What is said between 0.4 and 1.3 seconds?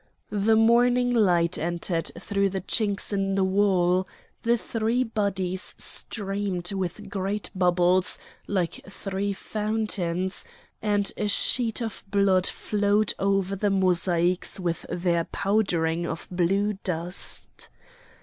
morning